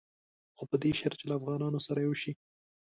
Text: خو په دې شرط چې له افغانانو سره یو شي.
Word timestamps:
خو 0.57 0.63
په 0.69 0.75
دې 0.81 0.91
شرط 0.99 1.17
چې 1.19 1.25
له 1.29 1.33
افغانانو 1.39 1.79
سره 1.87 1.99
یو 2.07 2.13
شي. 2.21 2.31